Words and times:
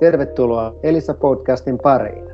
Tervetuloa 0.00 0.74
Elisa 0.82 1.14
Podcastin 1.14 1.78
pariin. 1.78 2.24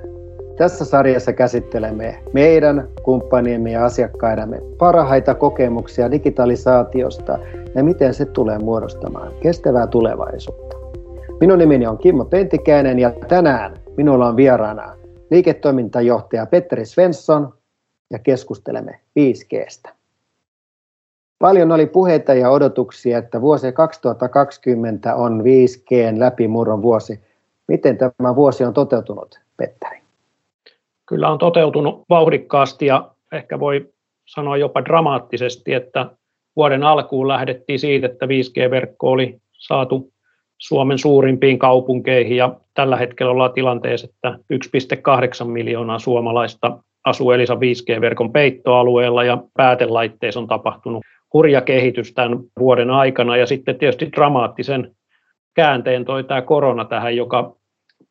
Tässä 0.56 0.84
sarjassa 0.84 1.32
käsittelemme 1.32 2.22
meidän, 2.32 2.88
kumppaniemme 3.02 3.70
ja 3.70 3.84
asiakkaidemme 3.84 4.60
parhaita 4.78 5.34
kokemuksia 5.34 6.10
digitalisaatiosta 6.10 7.38
ja 7.74 7.84
miten 7.84 8.14
se 8.14 8.24
tulee 8.24 8.58
muodostamaan 8.58 9.32
kestävää 9.42 9.86
tulevaisuutta. 9.86 10.76
Minun 11.40 11.58
nimeni 11.58 11.86
on 11.86 11.98
Kimmo 11.98 12.24
Pentikäinen 12.24 12.98
ja 12.98 13.12
tänään 13.28 13.76
minulla 13.96 14.28
on 14.28 14.36
vieraana 14.36 14.96
liiketoimintajohtaja 15.30 16.46
Petteri 16.46 16.84
Svensson 16.84 17.54
ja 18.10 18.18
keskustelemme 18.18 19.00
5Gstä. 19.20 19.90
Paljon 21.38 21.72
oli 21.72 21.86
puheita 21.86 22.34
ja 22.34 22.50
odotuksia, 22.50 23.18
että 23.18 23.40
vuosi 23.40 23.72
2020 23.72 25.14
on 25.14 25.40
5Gn 25.40 26.18
läpimurron 26.20 26.82
vuosi. 26.82 27.20
Miten 27.70 27.98
tämä 27.98 28.36
vuosi 28.36 28.64
on 28.64 28.74
toteutunut, 28.74 29.40
Petteri? 29.56 29.98
Kyllä 31.08 31.30
on 31.30 31.38
toteutunut 31.38 32.02
vauhdikkaasti 32.08 32.86
ja 32.86 33.10
ehkä 33.32 33.60
voi 33.60 33.88
sanoa 34.26 34.56
jopa 34.56 34.84
dramaattisesti, 34.84 35.74
että 35.74 36.10
vuoden 36.56 36.82
alkuun 36.82 37.28
lähdettiin 37.28 37.78
siitä, 37.78 38.06
että 38.06 38.26
5G-verkko 38.26 39.10
oli 39.10 39.38
saatu 39.52 40.12
Suomen 40.58 40.98
suurimpiin 40.98 41.58
kaupunkeihin 41.58 42.36
ja 42.36 42.56
tällä 42.74 42.96
hetkellä 42.96 43.32
ollaan 43.32 43.52
tilanteessa, 43.52 44.08
että 44.10 44.38
1,8 45.44 45.44
miljoonaa 45.44 45.98
suomalaista 45.98 46.78
asuu 47.04 47.30
Elisa 47.30 47.54
5G-verkon 47.54 48.32
peittoalueella 48.32 49.24
ja 49.24 49.38
päätelaitteissa 49.56 50.40
on 50.40 50.48
tapahtunut 50.48 51.02
hurja 51.32 51.60
kehitys 51.60 52.12
tämän 52.12 52.38
vuoden 52.58 52.90
aikana 52.90 53.36
ja 53.36 53.46
sitten 53.46 53.78
tietysti 53.78 54.12
dramaattisen 54.12 54.94
käänteen 55.54 56.04
toi 56.04 56.24
tämä 56.24 56.42
korona 56.42 56.84
tähän, 56.84 57.16
joka 57.16 57.59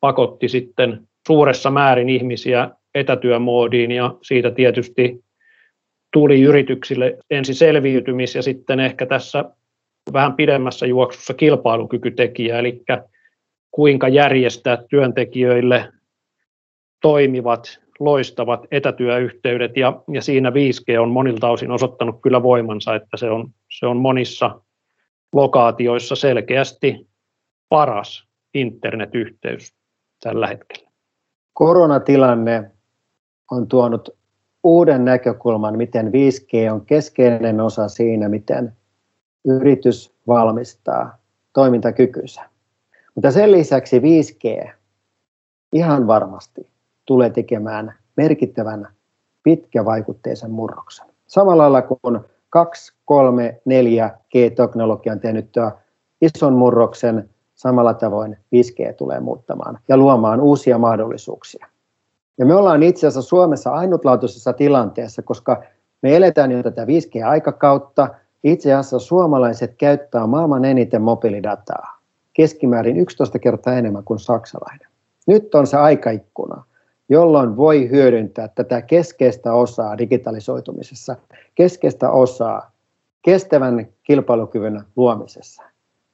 pakotti 0.00 0.48
sitten 0.48 1.08
suuressa 1.26 1.70
määrin 1.70 2.08
ihmisiä 2.08 2.70
etätyömoodiin 2.94 3.90
ja 3.90 4.14
siitä 4.22 4.50
tietysti 4.50 5.24
tuli 6.12 6.42
yrityksille 6.42 7.18
ensi 7.30 7.54
selviytymis 7.54 8.34
ja 8.34 8.42
sitten 8.42 8.80
ehkä 8.80 9.06
tässä 9.06 9.44
vähän 10.12 10.34
pidemmässä 10.34 10.86
juoksussa 10.86 11.34
kilpailukykytekijä, 11.34 12.58
eli 12.58 12.82
kuinka 13.70 14.08
järjestää 14.08 14.78
työntekijöille 14.90 15.92
toimivat, 17.02 17.80
loistavat 18.00 18.66
etätyöyhteydet, 18.70 19.76
ja, 19.76 20.02
ja 20.12 20.22
siinä 20.22 20.50
5G 20.50 21.00
on 21.00 21.10
monilta 21.10 21.50
osin 21.50 21.70
osoittanut 21.70 22.22
kyllä 22.22 22.42
voimansa, 22.42 22.94
että 22.94 23.16
se 23.16 23.30
on, 23.30 23.50
se 23.78 23.86
on 23.86 23.96
monissa 23.96 24.60
lokaatioissa 25.32 26.16
selkeästi 26.16 27.06
paras 27.68 28.28
internetyhteys 28.54 29.79
tällä 30.20 30.46
hetkellä. 30.46 30.90
Koronatilanne 31.52 32.70
on 33.50 33.68
tuonut 33.68 34.16
uuden 34.62 35.04
näkökulman, 35.04 35.76
miten 35.76 36.06
5G 36.06 36.72
on 36.72 36.86
keskeinen 36.86 37.60
osa 37.60 37.88
siinä, 37.88 38.28
miten 38.28 38.72
yritys 39.44 40.14
valmistaa 40.26 41.18
toimintakykynsä. 41.52 42.42
Mutta 43.14 43.30
sen 43.30 43.52
lisäksi 43.52 43.98
5G 43.98 44.70
ihan 45.72 46.06
varmasti 46.06 46.68
tulee 47.06 47.30
tekemään 47.30 47.94
merkittävän 48.16 48.88
pitkävaikutteisen 49.42 50.50
murroksen. 50.50 51.06
Samalla 51.26 51.62
lailla 51.62 51.82
kuin 51.82 52.20
2, 52.50 52.92
3, 53.04 53.60
4G-teknologia 53.68 55.12
on 55.12 55.20
tehnyt 55.20 55.50
ison 56.22 56.52
murroksen, 56.52 57.30
samalla 57.60 57.94
tavoin 57.94 58.36
5G 58.56 58.94
tulee 58.94 59.20
muuttamaan 59.20 59.78
ja 59.88 59.96
luomaan 59.96 60.40
uusia 60.40 60.78
mahdollisuuksia. 60.78 61.66
Ja 62.38 62.46
me 62.46 62.54
ollaan 62.54 62.82
itse 62.82 63.06
asiassa 63.06 63.28
Suomessa 63.28 63.70
ainutlaatuisessa 63.70 64.52
tilanteessa, 64.52 65.22
koska 65.22 65.62
me 66.02 66.16
eletään 66.16 66.52
jo 66.52 66.62
tätä 66.62 66.84
5G-aikakautta, 66.84 68.08
itse 68.44 68.74
asiassa 68.74 68.98
suomalaiset 68.98 69.74
käyttää 69.78 70.26
maailman 70.26 70.64
eniten 70.64 71.02
mobiilidataa, 71.02 71.98
keskimäärin 72.32 72.96
11 72.96 73.38
kertaa 73.38 73.74
enemmän 73.74 74.04
kuin 74.04 74.18
saksalainen. 74.18 74.88
Nyt 75.26 75.54
on 75.54 75.66
se 75.66 75.76
aikaikkuna, 75.76 76.64
jolloin 77.08 77.56
voi 77.56 77.90
hyödyntää 77.90 78.48
tätä 78.48 78.82
keskeistä 78.82 79.52
osaa 79.52 79.98
digitalisoitumisessa, 79.98 81.16
keskeistä 81.54 82.10
osaa 82.10 82.70
kestävän 83.22 83.88
kilpailukyvyn 84.02 84.82
luomisessa. 84.96 85.69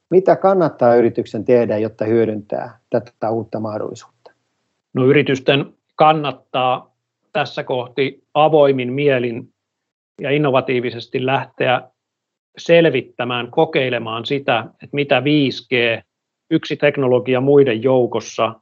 Mitä 0.09 0.35
kannattaa 0.35 0.95
yrityksen 0.95 1.45
tehdä, 1.45 1.77
jotta 1.77 2.05
hyödyntää 2.05 2.79
tätä 2.89 3.29
uutta 3.29 3.59
mahdollisuutta? 3.59 4.31
No, 4.93 5.05
yritysten 5.05 5.65
kannattaa 5.95 6.95
tässä 7.33 7.63
kohti 7.63 8.23
avoimin 8.33 8.93
mielin 8.93 9.53
ja 10.21 10.31
innovatiivisesti 10.31 11.25
lähteä 11.25 11.81
selvittämään, 12.57 13.51
kokeilemaan 13.51 14.25
sitä, 14.25 14.59
että 14.69 14.95
mitä 14.95 15.19
5G, 15.19 16.03
yksi 16.51 16.77
teknologia 16.77 17.41
muiden 17.41 17.83
joukossa, 17.83 18.53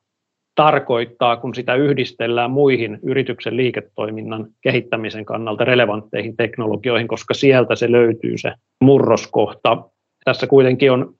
tarkoittaa, 0.55 1.38
kun 1.38 1.55
sitä 1.55 1.75
yhdistellään 1.75 2.51
muihin 2.51 3.00
yrityksen 3.03 3.57
liiketoiminnan 3.57 4.47
kehittämisen 4.61 5.25
kannalta 5.25 5.66
relevantteihin 5.66 6.38
teknologioihin, 6.38 7.07
koska 7.07 7.34
sieltä 7.34 7.75
se 7.75 7.91
löytyy 7.91 8.38
se 8.38 8.53
murroskohta. 8.81 9.84
Tässä 10.25 10.47
kuitenkin 10.47 10.91
on 10.91 11.14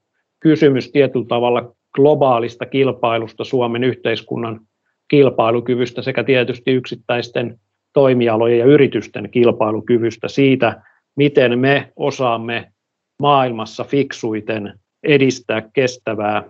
kysymys 0.46 0.92
tietyllä 0.92 1.26
tavalla 1.26 1.76
globaalista 1.96 2.66
kilpailusta 2.66 3.44
Suomen 3.44 3.84
yhteiskunnan 3.84 4.60
kilpailukyvystä 5.08 6.02
sekä 6.02 6.24
tietysti 6.24 6.72
yksittäisten 6.72 7.60
toimialojen 7.94 8.60
ja 8.60 8.66
yritysten 8.66 9.30
kilpailukyvystä 9.32 10.28
siitä, 10.28 10.82
miten 11.16 11.60
me 11.60 11.92
osaamme 11.96 12.72
maailmassa 13.20 13.84
fiksuiten 13.84 14.80
edistää 15.04 15.70
kestävää 15.74 16.44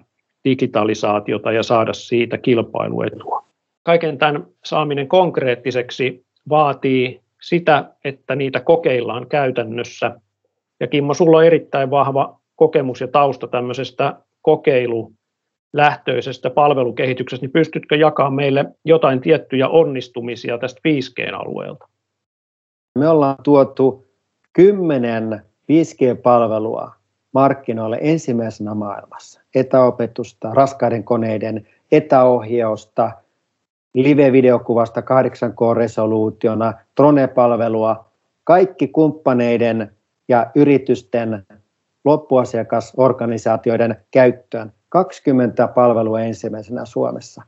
digitalisaatiota 0.46 1.52
ja 1.52 1.64
saada 1.64 1.94
siitä 1.94 2.38
kilpailuetua. 2.38 3.44
Kaiken 3.84 4.18
tämän 4.18 4.46
saaminen 4.66 5.08
konkreettiseksi 5.08 6.26
vaatii 6.50 7.22
sitä, 7.42 7.92
että 8.04 8.36
niitä 8.36 8.60
kokeillaan 8.60 9.28
käytännössä. 9.28 10.20
Ja 10.80 10.88
Kimmo, 10.88 11.14
sulla 11.14 11.38
on 11.38 11.46
erittäin 11.46 11.90
vahva 11.90 12.40
kokemus 12.56 13.02
ja 13.02 13.08
tausta 13.08 13.48
tämmöisestä 13.48 14.16
kokeilulähtöisestä 14.42 16.50
palvelukehityksestä, 16.50 17.44
niin 17.44 17.52
pystytkö 17.52 17.96
jakamaan 17.96 18.34
meille 18.34 18.66
jotain 18.86 19.22
tiettyjä 19.22 19.68
onnistumisia 19.68 20.58
tästä 20.58 20.82
5G-alueelta? 20.88 21.88
Me 23.00 23.10
ollaan 23.10 23.36
tuotu 23.44 24.06
kymmenen 24.54 25.42
5G-palvelua 25.72 26.92
markkinoille 27.34 27.98
ensimmäisenä 28.02 28.74
maailmassa. 28.74 29.42
Etäopetusta, 29.56 30.52
raskaiden 30.54 31.04
koneiden 31.04 31.68
etäohjausta, 31.92 33.12
live-videokuvasta 33.94 35.02
8K-resoluutiona, 35.02 36.74
Trone-palvelua, 36.96 38.06
kaikki 38.44 38.88
kumppaneiden 38.88 39.92
ja 40.28 40.52
yritysten 40.56 41.46
loppuasiakasorganisaatioiden 42.06 43.96
käyttöön. 44.12 44.74
20 44.90 45.68
palvelua 45.68 46.22
ensimmäisenä 46.22 46.86
Suomessa. 46.86 47.44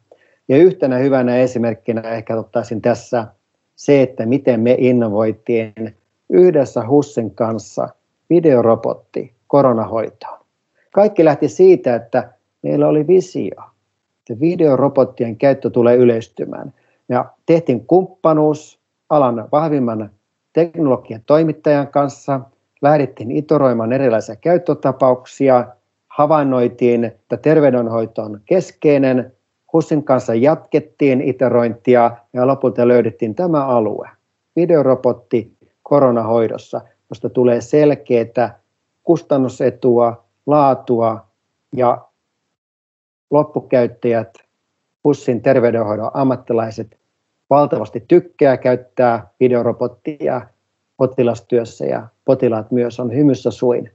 Ja 0.48 0.58
yhtenä 0.58 0.98
hyvänä 0.98 1.38
esimerkkinä 1.38 2.02
ehkä 2.02 2.38
ottaisin 2.38 2.82
tässä 2.82 3.28
se, 3.76 4.02
että 4.02 4.26
miten 4.26 4.60
me 4.60 4.76
innovoitiin 4.78 5.96
yhdessä 6.30 6.88
Hussin 6.88 7.36
kanssa 7.36 7.90
videorobotti 8.30 9.34
koronahoitoon. 9.48 10.40
Kaikki 10.94 11.26
lähti 11.26 11.50
siitä, 11.50 11.96
että 11.96 12.34
meillä 12.64 12.88
oli 12.88 13.08
visio, 13.08 13.64
että 14.20 14.40
videorobottien 14.40 15.38
käyttö 15.38 15.70
tulee 15.70 15.96
yleistymään. 15.96 16.74
Ja 17.10 17.26
tehtiin 17.46 17.88
kumppanuus 17.88 18.80
alan 19.10 19.48
vahvimman 19.52 20.12
teknologian 20.54 21.22
toimittajan 21.26 21.88
kanssa, 21.88 22.40
lähdettiin 22.82 23.32
itoroimaan 23.32 23.94
erilaisia 23.94 24.36
käyttötapauksia, 24.36 25.68
havainnoitiin, 26.08 27.04
että 27.04 27.38
terveydenhoito 27.38 28.22
on 28.22 28.42
keskeinen, 28.46 29.34
HUSin 29.74 30.04
kanssa 30.04 30.36
jatkettiin 30.36 31.22
iterointia 31.22 32.18
ja 32.34 32.48
lopulta 32.48 32.88
löydettiin 32.88 33.36
tämä 33.36 33.66
alue, 33.66 34.10
videorobotti 34.56 35.58
koronahoidossa, 35.84 36.82
josta 37.10 37.30
tulee 37.30 37.62
selkeää 37.62 38.60
kustannusetua, 39.04 40.24
laatua 40.46 41.26
ja 41.76 42.08
loppukäyttäjät, 43.32 44.38
HUSin 45.04 45.42
terveydenhoidon 45.42 46.12
ammattilaiset 46.14 46.98
valtavasti 47.50 48.06
tykkää 48.08 48.58
käyttää 48.58 49.28
videorobottia 49.40 50.42
potilastyössä 50.98 51.86
ja 51.86 52.08
potilaat 52.26 52.72
myös 52.72 53.00
on 53.00 53.16
hymyssä 53.16 53.52
suin 53.52 53.92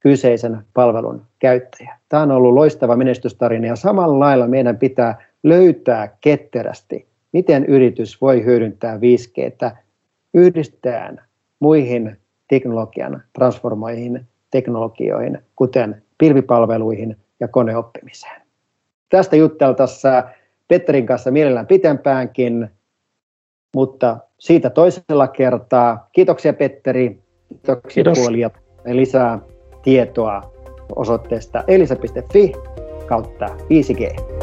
kyseisen 0.00 0.58
palvelun 0.74 1.22
käyttäjä. 1.38 1.98
Tämä 2.08 2.22
on 2.22 2.30
ollut 2.30 2.54
loistava 2.54 2.96
menestystarina 2.96 3.66
ja 3.66 3.76
samalla 3.76 4.18
lailla 4.18 4.46
meidän 4.46 4.78
pitää 4.78 5.24
löytää 5.42 6.16
ketterästi, 6.20 7.06
miten 7.32 7.64
yritys 7.64 8.20
voi 8.20 8.44
hyödyntää 8.44 8.96
5G 8.96 9.76
yhdistään 10.34 11.22
muihin 11.60 12.16
teknologian 12.48 13.22
transformoihin 13.32 14.26
teknologioihin, 14.50 15.38
kuten 15.56 16.02
pilvipalveluihin 16.18 17.16
ja 17.40 17.48
koneoppimiseen. 17.48 18.42
Tästä 19.08 19.36
jutteltaessa 19.36 20.24
Petterin 20.68 21.06
kanssa 21.06 21.30
mielellään 21.30 21.66
pitempäänkin, 21.66 22.68
mutta 23.74 24.18
siitä 24.40 24.70
toisella 24.70 25.28
kertaa. 25.28 26.08
Kiitoksia 26.12 26.52
Petteri, 26.52 27.18
kiitoksia 27.48 28.04
Kiitos. 28.04 28.18
puolia 28.18 28.50
lisää 28.84 29.38
tietoa 29.82 30.52
osoitteesta 30.96 31.64
elisa.fi 31.68 32.52
kautta 33.06 33.46
5G. 33.46 34.35